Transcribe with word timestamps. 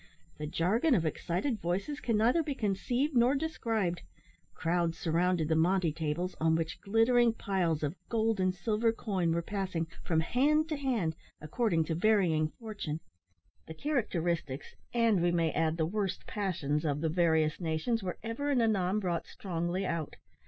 The 0.39 0.47
jargon 0.47 0.95
of 0.95 1.05
excited 1.05 1.59
voices 1.61 1.99
can 1.99 2.17
neither 2.17 2.41
be 2.41 2.55
conceived 2.55 3.15
nor 3.15 3.35
described. 3.35 4.01
Crowds 4.55 4.97
surrounded 4.97 5.47
the 5.47 5.55
monte 5.55 5.93
tables, 5.93 6.35
on 6.41 6.55
which 6.55 6.81
glittering 6.81 7.33
piles 7.33 7.83
of 7.83 7.93
gold 8.09 8.39
and 8.39 8.51
silver 8.51 8.91
coin 8.91 9.31
were 9.31 9.43
passing 9.43 9.85
from 10.03 10.21
hand 10.21 10.67
to 10.69 10.75
hand 10.75 11.15
according 11.39 11.83
to 11.83 11.93
varying 11.93 12.47
fortune. 12.47 12.99
The 13.67 13.75
characteristics 13.75 14.75
and 14.91 15.21
we 15.21 15.31
may 15.31 15.51
add 15.51 15.77
the 15.77 15.85
worst 15.85 16.25
passions 16.25 16.83
of 16.83 17.01
the 17.01 17.09
various 17.09 17.59
nations 17.61 18.01
were 18.01 18.17
ever 18.23 18.49
and 18.49 18.59
anon 18.63 18.97
brought 18.99 19.27
strongly 19.27 19.85
out. 19.85 20.15